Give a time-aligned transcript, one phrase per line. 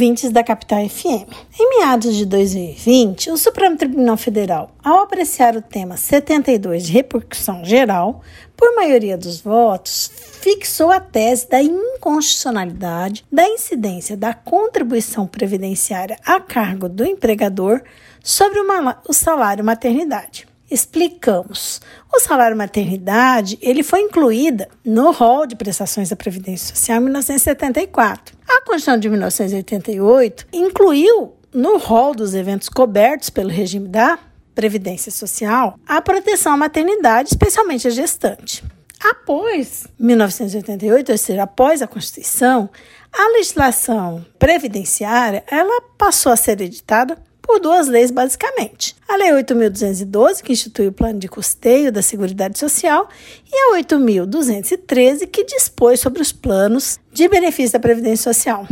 [0.00, 1.28] ouvintes da Capital FM.
[1.60, 7.62] Em meados de 2020, o Supremo Tribunal Federal, ao apreciar o tema 72 de repercussão
[7.62, 8.22] geral,
[8.56, 10.10] por maioria dos votos,
[10.40, 17.82] fixou a tese da inconstitucionalidade da incidência da contribuição previdenciária a cargo do empregador
[18.24, 18.58] sobre
[19.06, 21.80] o salário maternidade explicamos.
[22.14, 28.36] O salário maternidade ele foi incluído no rol de prestações da Previdência Social em 1974.
[28.48, 34.18] A Constituição de 1988 incluiu no rol dos eventos cobertos pelo regime da
[34.54, 38.62] Previdência Social a proteção à maternidade, especialmente a gestante.
[39.02, 42.68] Após 1988, ou seja, após a Constituição,
[43.10, 47.16] a legislação previdenciária ela passou a ser editada
[47.50, 48.94] por duas leis, basicamente.
[49.08, 53.08] A Lei 8.212, que institui o plano de custeio da Seguridade Social,
[53.52, 58.68] e a 8.213, que dispôs sobre os planos de benefício da Previdência Social.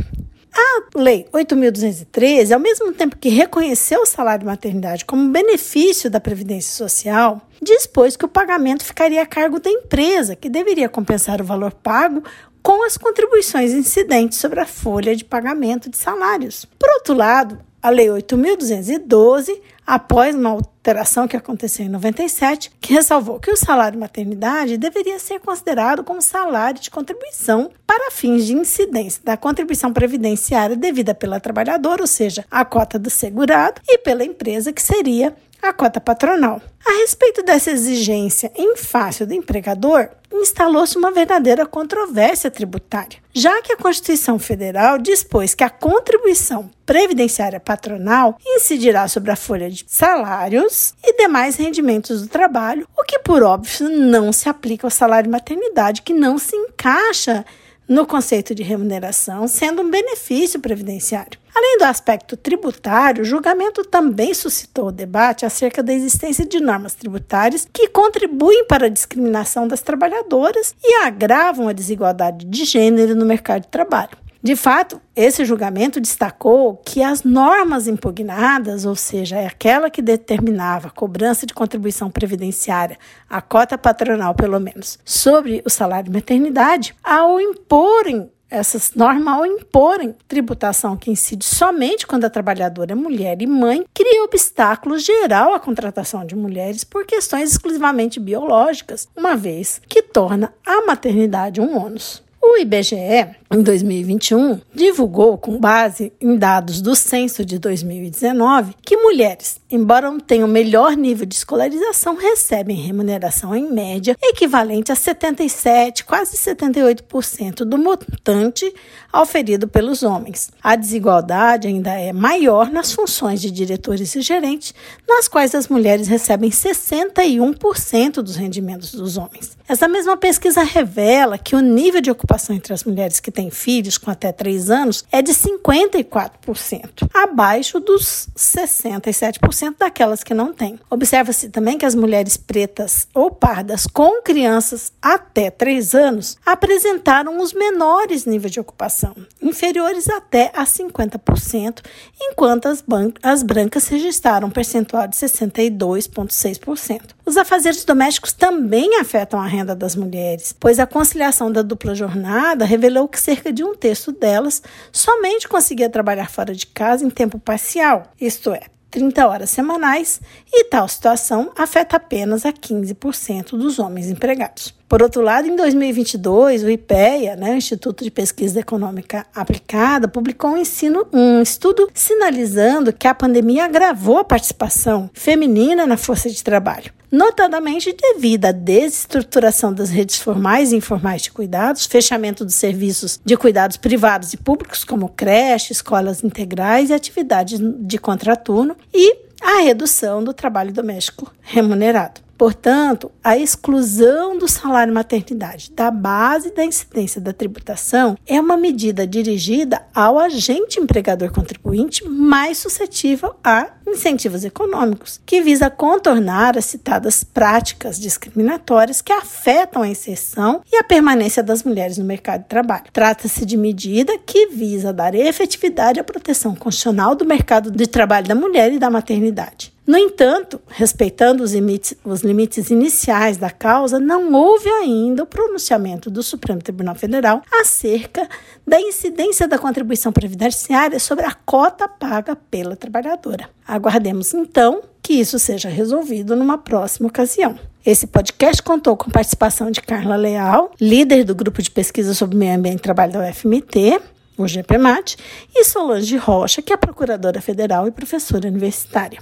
[0.54, 6.20] A Lei 8.213, ao mesmo tempo que reconheceu o salário de maternidade como benefício da
[6.20, 11.44] Previdência Social, dispôs que o pagamento ficaria a cargo da empresa, que deveria compensar o
[11.44, 12.22] valor pago
[12.62, 16.64] com as contribuições incidentes sobre a folha de pagamento de salários.
[16.78, 23.38] Por outro lado, a Lei 8.212, após uma alteração que aconteceu em 97, que ressalvou
[23.38, 29.22] que o salário maternidade deveria ser considerado como salário de contribuição para fins de incidência
[29.24, 34.72] da contribuição previdenciária devida pela trabalhadora, ou seja, a cota do segurado, e pela empresa,
[34.72, 36.60] que seria a cota patronal.
[36.86, 43.72] A respeito dessa exigência em face do empregador, instalou-se uma verdadeira controvérsia tributária, já que
[43.72, 50.94] a Constituição Federal dispôs que a contribuição previdenciária patronal incidirá sobre a folha de salários
[51.02, 56.02] e demais rendimentos do trabalho, o que, por óbvio, não se aplica ao salário maternidade,
[56.02, 57.44] que não se encaixa
[57.88, 61.38] no conceito de remuneração, sendo um benefício previdenciário.
[61.54, 67.66] Além do aspecto tributário, o julgamento também suscitou debate acerca da existência de normas tributárias
[67.72, 73.62] que contribuem para a discriminação das trabalhadoras e agravam a desigualdade de gênero no mercado
[73.62, 74.27] de trabalho.
[74.40, 80.92] De fato, esse julgamento destacou que as normas impugnadas, ou seja, aquela que determinava a
[80.92, 82.96] cobrança de contribuição previdenciária,
[83.28, 89.44] a cota patronal pelo menos, sobre o salário de maternidade, ao imporem essas normas ao
[89.44, 95.52] imporem tributação que incide somente quando a trabalhadora é mulher e mãe, cria obstáculo geral
[95.52, 101.76] à contratação de mulheres por questões exclusivamente biológicas, uma vez que torna a maternidade um
[101.76, 102.22] ônus.
[102.40, 109.58] O IBGE, em 2021, divulgou, com base em dados do censo de 2019, que mulheres,
[109.70, 116.36] embora não tenham melhor nível de escolarização, recebem remuneração em média equivalente a 77, quase
[116.36, 118.72] 78% do montante
[119.10, 120.50] auferido pelos homens.
[120.62, 124.74] A desigualdade ainda é maior nas funções de diretores e gerentes,
[125.08, 129.56] nas quais as mulheres recebem 61% dos rendimentos dos homens.
[129.66, 133.96] Essa mesma pesquisa revela que o nível de ocupação entre as mulheres que têm filhos
[133.96, 140.80] com até 3 anos é de 54%, abaixo dos 67% daquelas que não têm.
[140.90, 147.52] Observa-se também que as mulheres pretas ou pardas com crianças até 3 anos apresentaram os
[147.52, 151.78] menores níveis de ocupação, inferiores até a 50%,
[152.20, 152.82] enquanto as,
[153.22, 157.02] as brancas registraram um percentual de 62,6%.
[157.28, 162.64] Os afazeres domésticos também afetam a renda das mulheres, pois a conciliação da dupla jornada
[162.64, 167.38] revelou que cerca de um terço delas somente conseguia trabalhar fora de casa em tempo
[167.38, 174.08] parcial, isto é, 30 horas semanais, e tal situação afeta apenas a 15% dos homens
[174.08, 174.77] empregados.
[174.88, 180.52] Por outro lado, em 2022, o IPEA, né, o Instituto de Pesquisa Econômica Aplicada, publicou
[180.52, 186.42] um, ensino, um estudo sinalizando que a pandemia agravou a participação feminina na força de
[186.42, 193.18] trabalho notadamente devido à desestruturação das redes formais e informais de cuidados, fechamento dos serviços
[193.24, 199.62] de cuidados privados e públicos, como creche, escolas integrais e atividades de contraturno, e a
[199.62, 202.27] redução do trabalho doméstico remunerado.
[202.38, 209.04] Portanto, a exclusão do salário maternidade da base da incidência da tributação é uma medida
[209.04, 217.24] dirigida ao agente empregador contribuinte mais suscetível à incentivos econômicos, que visa contornar as citadas
[217.24, 222.84] práticas discriminatórias que afetam a inserção e a permanência das mulheres no mercado de trabalho.
[222.92, 228.34] Trata-se de medida que visa dar efetividade à proteção constitucional do mercado de trabalho da
[228.34, 229.76] mulher e da maternidade.
[229.88, 236.10] No entanto, respeitando os limites, os limites, iniciais da causa, não houve ainda o pronunciamento
[236.10, 238.28] do Supremo Tribunal Federal acerca
[238.66, 243.48] da incidência da contribuição previdenciária sobre a cota paga pela trabalhadora.
[243.66, 247.58] Aguardemos então que isso seja resolvido numa próxima ocasião.
[247.82, 252.36] Esse podcast contou com a participação de Carla Leal, líder do grupo de pesquisa sobre
[252.36, 254.02] meio ambiente e trabalho da UFMT,
[254.36, 255.16] o GPMAT,
[255.56, 259.18] e Solange Rocha, que é procuradora federal e professora universitária.